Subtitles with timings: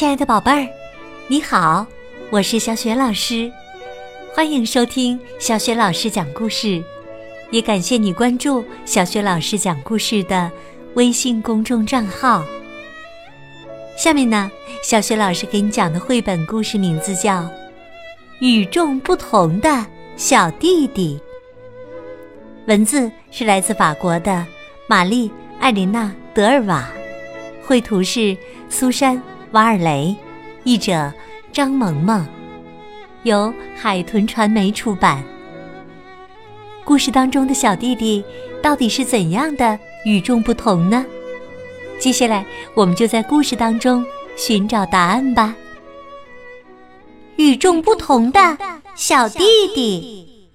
[0.00, 0.66] 亲爱的宝贝儿，
[1.28, 1.86] 你好，
[2.30, 3.52] 我是小雪老师，
[4.34, 6.82] 欢迎收听小雪老师讲故事，
[7.50, 10.50] 也感谢你关注小雪老师讲故事的
[10.94, 12.42] 微信公众账号。
[13.94, 14.50] 下面呢，
[14.82, 17.42] 小雪老师给你讲的绘本故事名字叫
[18.38, 19.86] 《与众不同的
[20.16, 21.20] 小弟弟》，
[22.66, 24.46] 文字是来自法国的
[24.86, 25.28] 玛丽·
[25.60, 26.88] 艾琳娜·德尔瓦，
[27.62, 28.34] 绘图是
[28.70, 29.20] 苏珊。
[29.52, 30.14] 瓦尔雷，
[30.62, 31.12] 译者
[31.52, 32.24] 张萌萌，
[33.24, 35.24] 由海豚传媒出版。
[36.84, 38.24] 故事当中的小弟弟
[38.62, 41.04] 到底是怎样的与众不同呢？
[41.98, 44.04] 接下来，我们就在故事当中
[44.36, 45.52] 寻找答案吧。
[47.34, 48.56] 与众不同的
[48.94, 49.44] 小弟
[49.74, 50.48] 弟，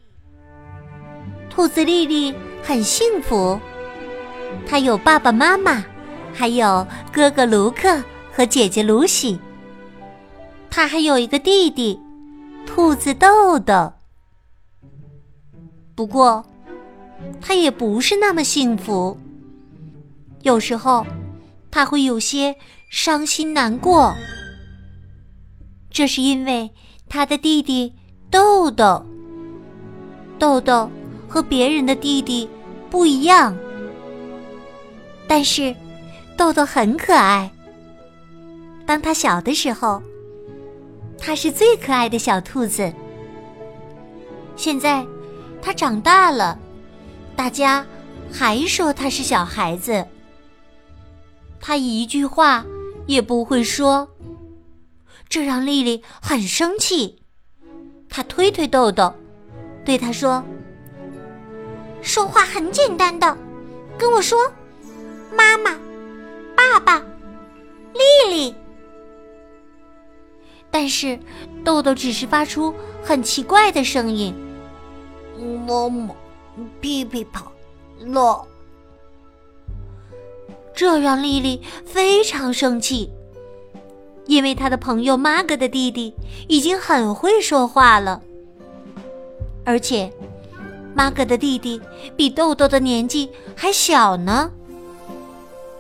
[1.50, 2.34] 兔子丽丽
[2.64, 3.60] 很幸福，
[4.66, 5.84] 她有爸爸妈妈，
[6.34, 8.02] 还有哥哥卢克。
[8.36, 9.40] 和姐姐露西，
[10.70, 11.98] 他还有一个弟弟，
[12.66, 13.94] 兔子豆豆。
[15.96, 16.46] 不过，
[17.40, 19.18] 他也不是那么幸福。
[20.42, 21.08] 有时候，
[21.72, 22.54] 他会有些
[22.92, 24.14] 伤心难过。
[25.90, 26.70] 这是因为
[27.08, 27.94] 他的弟弟
[28.30, 29.06] 豆豆，
[30.38, 30.92] 豆豆
[31.26, 32.50] 和别人的弟弟
[32.90, 33.58] 不一样，
[35.26, 35.74] 但是
[36.36, 37.50] 豆豆很可爱。
[38.86, 40.02] 当他小的时候，
[41.18, 42.94] 他是最可爱的小兔子。
[44.56, 45.06] 现在，
[45.62, 46.58] 他长大了，
[47.36, 47.86] 大家
[48.32, 50.06] 还说他是小孩子。
[51.60, 52.64] 他一句话
[53.08, 54.08] 也不会说，
[55.28, 57.22] 这让丽丽很生气。
[58.08, 59.14] 他推推豆豆，
[59.84, 60.44] 对他说
[62.02, 63.36] ：“说话很简单的，
[63.98, 64.40] 跟我说，
[65.36, 65.72] 妈妈，
[66.56, 67.00] 爸爸，
[67.94, 68.56] 丽丽。”
[70.78, 71.18] 但是，
[71.64, 74.36] 豆豆只是发出很奇怪的声音，
[75.40, 76.14] 么么，
[76.82, 77.50] 屁屁跑
[78.02, 78.46] 了。
[80.74, 83.10] 这让丽丽非常生气，
[84.26, 86.14] 因为她的朋友玛格的弟弟
[86.50, 88.22] 已经很会说话了，
[89.64, 90.12] 而且
[90.94, 91.80] 玛格的弟弟
[92.18, 94.52] 比豆豆的年纪还小呢，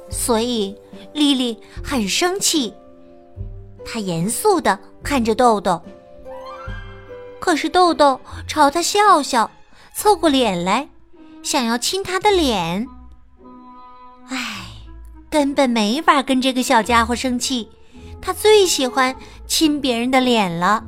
[0.09, 0.73] 所以
[1.11, 2.73] 丽丽很生气。
[3.85, 5.81] 他严肃的看着豆豆，
[7.39, 9.49] 可是豆豆朝他笑笑，
[9.93, 10.89] 凑过脸来，
[11.43, 12.85] 想要亲他的脸。
[14.27, 14.65] 唉，
[15.29, 17.69] 根本没法跟这个小家伙生气，
[18.19, 19.15] 他最喜欢
[19.45, 20.83] 亲别人的脸了。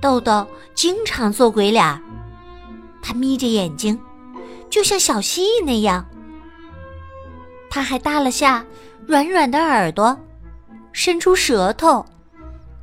[0.00, 2.02] 豆豆经常做鬼脸，
[3.02, 3.98] 他眯着眼睛，
[4.68, 6.06] 就像小蜥蜴那样。
[7.70, 8.64] 他还耷了下
[9.06, 10.16] 软软的耳朵。
[10.96, 12.02] 伸出舌头，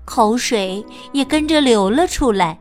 [0.06, 2.60] 口水也跟着流了出来。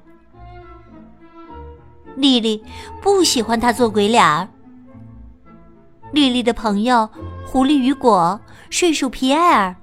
[2.17, 2.65] 丽丽
[3.03, 4.49] 不喜欢他做鬼脸儿。
[6.11, 7.07] 丽丽的朋友
[7.47, 9.77] 狐狸雨果、睡鼠皮埃尔、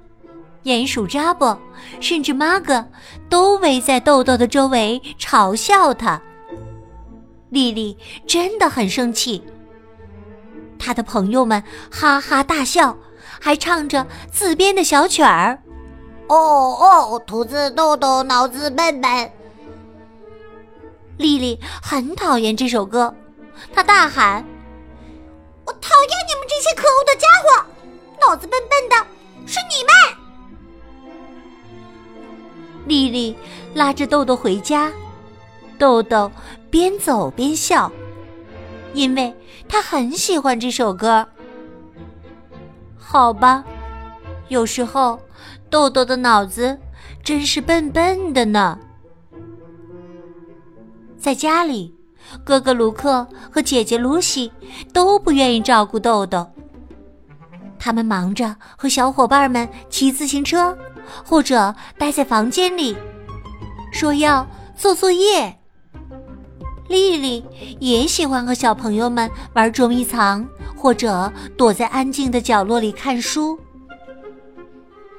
[0.64, 1.56] 鼹鼠扎波，
[2.00, 2.84] 甚至玛格，
[3.30, 6.20] 都围在豆豆的周围嘲笑他。
[7.50, 9.44] 丽丽真的很生气。
[10.80, 12.98] 她的朋友们哈哈大笑。
[13.40, 15.58] 还唱着自编的小曲儿，
[16.28, 19.32] 哦哦，兔子豆豆脑子笨笨。
[21.18, 23.14] 丽丽很讨厌这首歌，
[23.74, 24.46] 她大喊
[25.66, 27.66] ：“我讨厌你们这些可恶的家伙！
[28.28, 28.96] 脑子笨笨的
[29.46, 29.92] 是你们！”
[32.86, 33.38] 丽丽
[33.74, 34.92] 拉着豆豆回家，
[35.78, 36.32] 豆豆
[36.70, 37.92] 边走边笑，
[38.94, 39.34] 因为
[39.68, 41.28] 他很喜欢这首歌。
[43.12, 43.64] 好吧，
[44.50, 45.20] 有时候
[45.68, 46.78] 豆豆的脑子
[47.24, 48.78] 真是笨笨的呢。
[51.18, 51.92] 在家里，
[52.44, 54.52] 哥哥卢克和姐姐露西
[54.94, 56.48] 都不愿意照顾豆豆，
[57.80, 60.78] 他们忙着和小伙伴们骑自行车，
[61.26, 62.96] 或者待在房间里，
[63.92, 64.46] 说要
[64.78, 65.59] 做作业。
[66.90, 67.46] 丽丽
[67.80, 70.46] 也喜欢和小朋友们玩捉迷藏。
[70.82, 73.60] 或者躲在安静的角落里看书，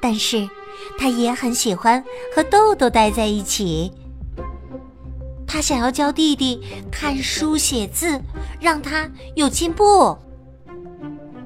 [0.01, 0.49] 但是
[0.97, 2.03] 她也很喜欢
[2.35, 3.91] 和豆豆待在一起。
[5.45, 6.59] 她想要教弟弟
[6.91, 8.19] 看书写字，
[8.59, 10.17] 让他有进步。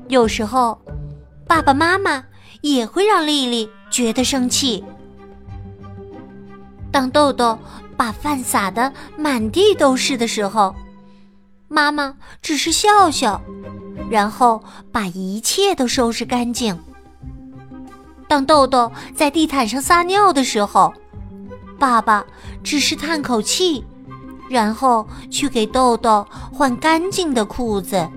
[0.07, 0.80] 有时候，
[1.45, 2.24] 爸爸妈妈
[2.62, 4.81] 也会让丽丽觉得生气。
[6.89, 7.60] 当豆豆
[7.97, 10.75] 把饭撒的满地都是的时候，
[11.68, 13.42] 妈妈只是笑笑。
[14.07, 16.80] 然后把一切都收拾干净。
[18.27, 20.94] 当豆豆在地毯上撒尿的时候，
[21.80, 22.24] 爸爸
[22.63, 23.83] 只是叹口气，
[24.47, 28.07] 然后去给豆豆换干净的裤子。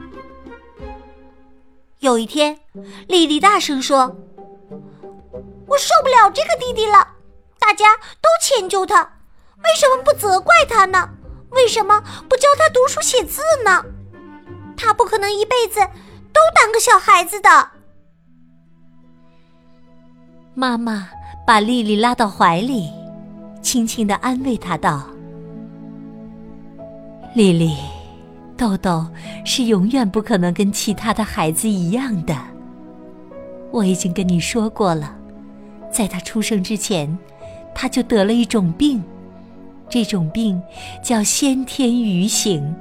[2.00, 2.58] 有一天，
[3.06, 4.14] 丽丽大声说
[5.66, 7.06] ：“我受不了这个弟弟了，
[7.58, 9.10] 大家都迁就他，
[9.64, 11.08] 为什么不责怪他呢？
[11.50, 13.84] 为什么不教他读书写字呢？
[14.76, 15.80] 他不可能一辈子
[16.32, 17.48] 都当个小孩子的。”
[20.54, 21.08] 妈妈
[21.46, 22.90] 把丽丽拉到怀里，
[23.62, 25.06] 轻轻的安慰她道
[27.34, 27.76] ：“丽丽，
[28.56, 29.06] 豆豆
[29.44, 32.36] 是永远不可能跟其他的孩子一样的。
[33.70, 35.16] 我已经跟你说过了，
[35.92, 37.16] 在他出生之前，
[37.74, 39.02] 他就得了一种病，
[39.88, 40.60] 这种病
[41.02, 42.74] 叫先天愚型。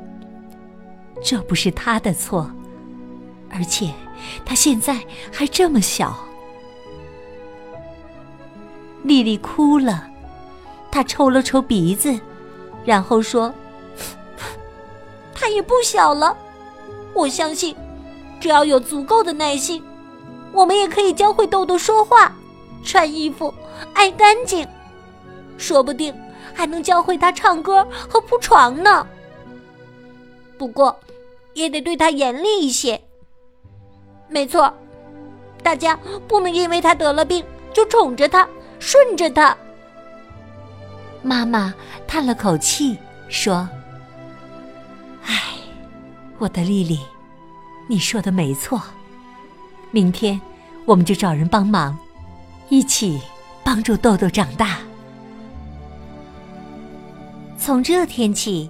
[1.23, 2.49] 这不是他的错，
[3.49, 3.91] 而且
[4.45, 4.99] 他现在
[5.31, 6.15] 还这么小。”
[9.03, 10.09] 丽丽哭了，
[10.91, 12.19] 她抽了抽鼻子，
[12.83, 13.53] 然后说
[15.33, 16.35] ：“他也不小了，
[17.13, 17.75] 我相信，
[18.39, 19.81] 只要有足够的耐心，
[20.51, 22.35] 我们也可以教会豆豆说话、
[22.83, 23.53] 穿衣服、
[23.93, 24.67] 爱干净，
[25.57, 26.13] 说不定
[26.57, 29.05] 还能教会他唱歌和铺床呢。
[30.57, 30.99] 不过，
[31.53, 32.99] 也得对他严厉一些。
[34.27, 34.73] 没错，
[35.61, 38.47] 大家不能因为他得了病就宠着他。”
[38.79, 39.57] 顺着他。
[41.23, 41.73] 妈妈
[42.07, 42.95] 叹了口气
[43.27, 43.67] 说
[45.25, 45.55] ：“唉，
[46.37, 46.99] 我的丽丽，
[47.87, 48.79] 你说的没错。
[49.89, 50.39] 明天
[50.85, 51.97] 我们就找人帮忙，
[52.69, 53.19] 一起
[53.63, 54.77] 帮助豆豆长大。”
[57.67, 58.69] 从这天起，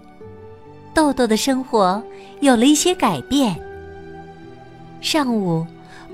[0.92, 2.02] 豆豆的生活
[2.40, 3.56] 有了一些改变。
[5.02, 5.64] 上午，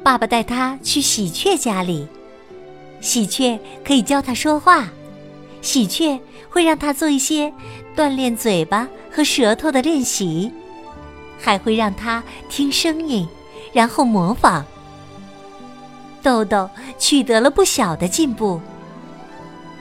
[0.03, 2.05] 爸爸带他去喜鹊家里。
[2.99, 4.89] 喜鹊可以教他说话，
[5.61, 6.19] 喜鹊
[6.49, 7.49] 会让他做一些
[7.95, 10.51] 锻炼嘴巴和舌头的练习，
[11.39, 13.25] 还会让他听声音，
[13.71, 14.65] 然后模仿。
[16.21, 16.69] 豆豆
[16.99, 18.59] 取得了不小的进步。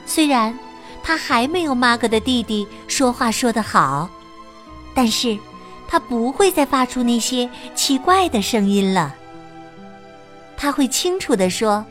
[0.05, 0.57] 虽然
[1.03, 4.09] 他还没有妈哥的弟弟说话说得好，
[4.95, 5.37] 但是
[5.87, 9.13] 他不会再发出那些奇怪的声音了。
[10.55, 11.85] 他会清楚地说。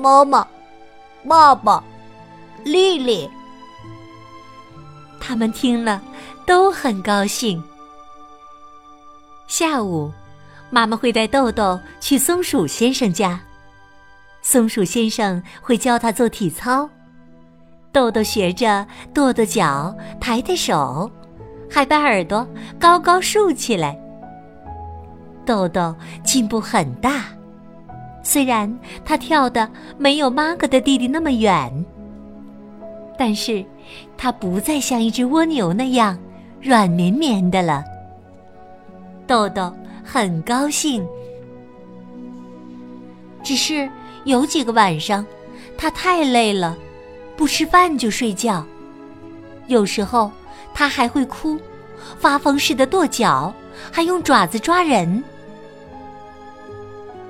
[0.00, 0.46] 妈妈，
[1.28, 1.82] 爸爸，
[2.64, 3.28] 丽丽，
[5.18, 6.00] 他们听了
[6.46, 7.62] 都很高兴。
[9.48, 10.10] 下午，
[10.70, 13.40] 妈妈会带豆豆去松鼠先生家，
[14.40, 16.88] 松鼠先生会教他做体操。
[17.92, 21.10] 豆豆学着跺跺脚、抬抬手，
[21.68, 22.46] 还把耳朵
[22.78, 23.98] 高高竖起来。
[25.44, 27.24] 豆豆进步很大。
[28.22, 28.72] 虽然
[29.04, 31.84] 他跳的没有妈哥的弟弟那么远，
[33.18, 33.64] 但是
[34.16, 36.16] 他不再像一只蜗牛那样
[36.60, 37.82] 软绵绵的了。
[39.26, 39.72] 豆豆
[40.04, 41.04] 很高兴，
[43.42, 43.90] 只是
[44.24, 45.24] 有几个晚上，
[45.78, 46.76] 他太累了，
[47.40, 48.62] 不吃饭就睡觉。
[49.66, 50.30] 有时候
[50.74, 51.58] 他还会哭，
[52.18, 53.50] 发疯似的跺脚，
[53.90, 55.24] 还用爪子抓人。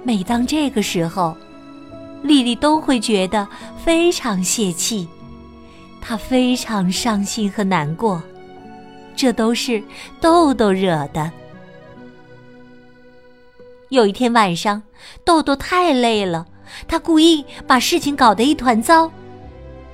[0.03, 1.37] 每当这个时候，
[2.25, 3.47] 丽丽都会觉得
[3.85, 5.09] 非常泄气，
[6.01, 8.21] 她非常伤心和难过，
[9.15, 9.81] 这都是
[10.21, 11.31] 豆豆惹的。
[13.91, 14.83] 有一天晚上，
[15.25, 16.49] 豆豆太累了，
[16.89, 19.09] 他故意把事情搞得一团糟，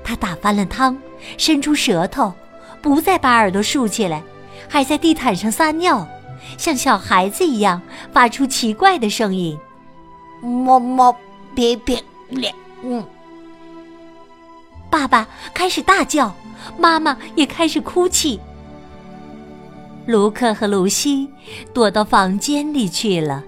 [0.07, 0.97] 他打翻了汤，
[1.37, 2.33] 伸出舌头，
[2.81, 4.23] 不再把耳朵竖起来，
[4.69, 6.07] 还在地毯上撒尿，
[6.57, 7.83] 像小孩子一样
[8.13, 9.59] 发出奇怪的声音。
[10.41, 11.15] 么么
[11.57, 13.05] 别别咧，嗯。
[14.89, 16.33] 爸爸开始大叫，
[16.79, 18.39] 妈妈也开始哭泣。
[20.07, 21.29] 卢克和卢西
[21.75, 23.43] 躲到房间里去了。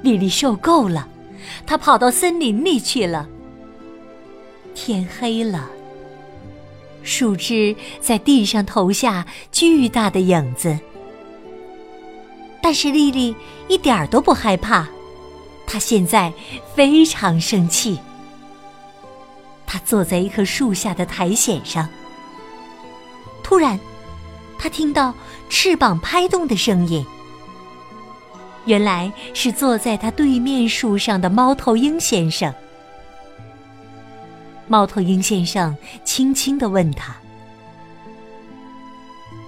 [0.00, 1.06] 丽丽受够了，
[1.66, 3.28] 她跑到森林里去了。
[4.74, 5.68] 天黑了，
[7.02, 10.78] 树枝在地上投下巨大的影子，
[12.62, 13.34] 但是丽丽
[13.68, 14.88] 一点儿都不害怕。
[15.66, 16.32] 她现在
[16.74, 17.98] 非常生气。
[19.66, 21.88] 他坐在一棵树下的苔藓上。
[23.42, 23.78] 突然，
[24.58, 25.14] 他听到
[25.48, 27.06] 翅膀拍动的声音。
[28.64, 32.52] 原来是坐在他对面树上的猫头鹰先生。
[34.70, 37.12] 猫头鹰先生轻轻的问他：“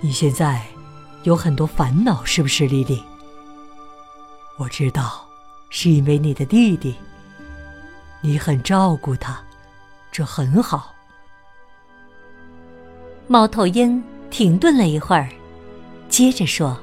[0.03, 0.61] 你现在
[1.23, 3.01] 有很多烦恼，是不是，莉莉？”
[4.59, 5.25] 我知道。
[5.75, 6.95] 是因为你的弟弟
[8.21, 9.43] 你很照顾他，
[10.11, 10.95] 这很好。
[13.27, 15.31] 猫头鹰停顿了一会儿，
[16.11, 16.79] 接着说：“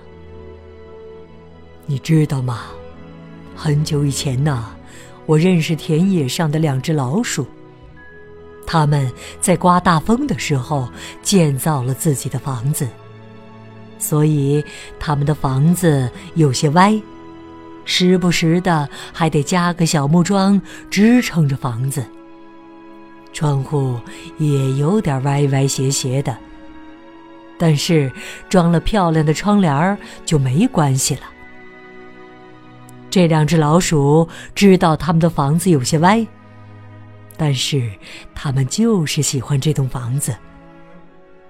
[1.86, 2.64] 你知道吗？
[3.56, 4.74] 很久以前呢，
[5.28, 7.46] 我认识田野上的两只老鼠。
[8.72, 9.12] 他们
[9.42, 10.88] 在刮大风的时候
[11.24, 12.88] 建造了自己的房子，
[13.98, 14.64] 所以
[15.00, 17.02] 他们的房子有些歪，
[17.84, 22.06] 时不时的还得加个小木桩支撑着房子。”
[23.34, 24.00] 窗户
[24.38, 26.38] 也有点歪歪斜斜的，
[27.58, 28.12] 但是
[28.50, 29.98] 装了漂亮的窗帘
[30.28, 31.22] 就没关系了。
[33.10, 36.24] 这两只老鼠知道他们的房子有些歪，
[37.40, 37.90] 但是
[38.36, 40.36] 他们就是喜欢这栋房子，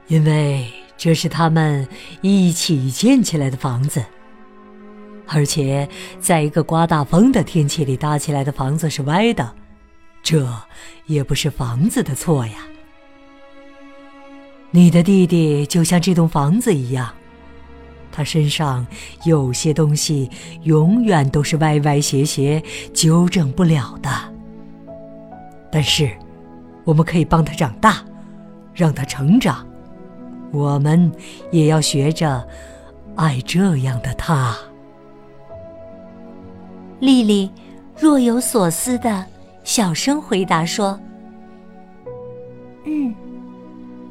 [0.06, 1.88] 因为这是他们
[2.22, 4.06] 一起建起来的房子，
[5.26, 9.56] 而且在一个刮大风的天气里搭起来的房子是歪的。
[10.22, 10.48] 这
[11.08, 12.68] 也不是房子的错呀。
[14.70, 17.12] 你的弟弟就像这栋房子一样，
[18.12, 18.86] 他身上
[19.26, 20.30] 有些东西
[20.66, 22.62] 永远都是歪歪斜斜，
[22.94, 24.39] 纠正不了的。
[25.72, 26.10] 但是，
[26.84, 28.04] 我们可以帮他长大，
[28.74, 29.66] 让他成长。
[30.52, 31.12] 我们
[31.52, 32.48] 也要学着
[33.16, 34.56] 爱这样的他。
[37.00, 37.52] 丽丽
[37.98, 39.26] 若有所思的。
[39.66, 41.00] 小声回答说
[42.88, 43.14] ：“嗯，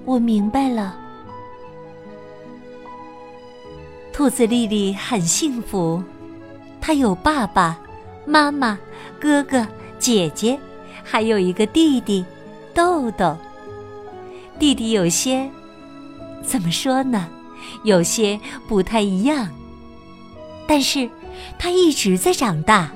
[0.05, 0.97] 我明白了。”
[4.13, 6.01] 兔子丽丽很幸福，
[6.81, 7.77] 她有爸爸
[8.25, 8.79] 妈妈、
[9.19, 9.67] 哥哥
[9.99, 10.57] 姐姐，
[11.09, 12.25] 还有一个弟弟
[12.75, 13.37] 豆豆。
[14.59, 15.49] 弟弟有些
[16.43, 17.29] 怎么说呢？
[17.83, 18.39] 有些
[18.69, 19.49] 不太一样，
[20.67, 21.09] 但是
[21.59, 22.91] 他一直在长大。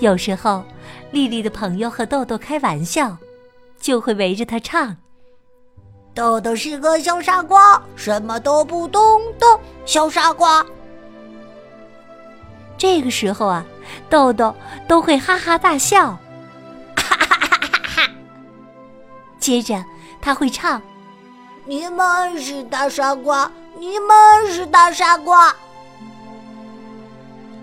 [0.00, 0.64] 有时候。
[1.12, 3.14] 丽丽的朋友和豆豆开玩笑，
[3.78, 4.96] 就会围着他唱
[6.14, 9.46] ：“豆豆是个小傻瓜，什么都不懂的
[9.84, 10.64] 小傻瓜。”
[12.78, 13.62] 这个时候啊，
[14.08, 14.54] 豆豆
[14.88, 16.18] 都会哈哈大笑，
[19.42, 19.84] 接着
[20.20, 20.80] 他会唱
[21.66, 25.52] ：“你们是大傻瓜，你们是大傻瓜。”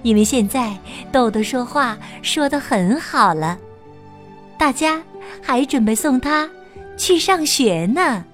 [0.03, 0.77] 因为现在
[1.09, 3.57] 豆豆说话说的很好了，
[4.57, 5.01] 大家
[5.41, 6.49] 还准备送他
[6.97, 8.25] 去上学呢。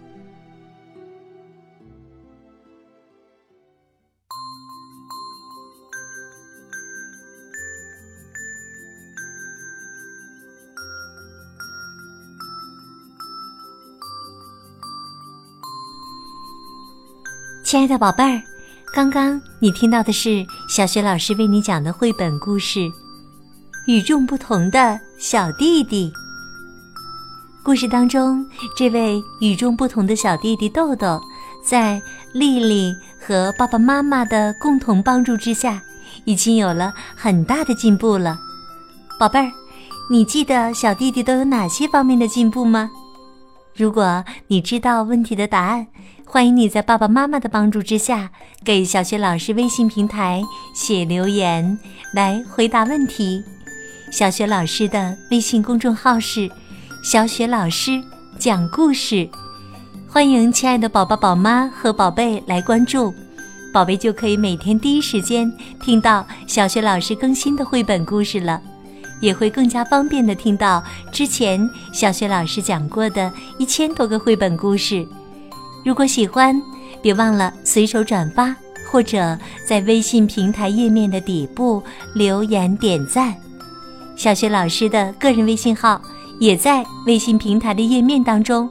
[17.65, 18.39] 亲爱的宝贝儿。
[18.93, 22.79] 刚刚你听到的是小学老师为你讲的绘本故事
[23.87, 26.11] 《与众不同的小弟弟》。
[27.63, 28.45] 故事当中，
[28.77, 31.19] 这位与众不同的小弟弟豆豆，
[31.65, 31.99] 在
[32.33, 35.81] 丽丽和爸爸妈妈的共同帮助之下，
[36.23, 38.37] 已经有了很大的进步了。
[39.19, 39.51] 宝贝儿，
[40.07, 42.91] 你记得小弟弟都有哪些方面的进步吗？
[43.75, 45.87] 如果你知道问题的答案，
[46.25, 48.31] 欢迎你在爸爸妈妈的帮助之下，
[48.63, 50.41] 给小学老师微信平台
[50.73, 51.77] 写留言
[52.13, 53.43] 来回答问题。
[54.11, 56.49] 小学老师的微信公众号是
[57.03, 58.01] “小雪老师
[58.39, 59.29] 讲故事”，
[60.07, 63.13] 欢迎亲爱的宝宝、宝妈和宝贝来关注，
[63.73, 65.51] 宝贝就可以每天第一时间
[65.81, 68.61] 听到小学老师更新的绘本故事了，
[69.25, 75.03] 也会更加方便的听到之前小学老师讲过的一千多个绘本故事。
[75.83, 76.55] 如果喜欢，
[77.01, 78.55] 别忘了随手转发，
[78.91, 81.81] 或者在微信平台页面的底部
[82.13, 83.35] 留言点赞。
[84.15, 85.99] 小雪老师的个人微信号
[86.39, 88.69] 也在微信平台的页面当中，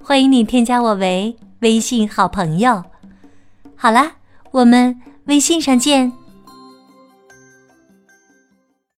[0.00, 2.84] 欢迎你添加我为微信好朋友。
[3.74, 4.12] 好啦，
[4.52, 6.12] 我们微信上见。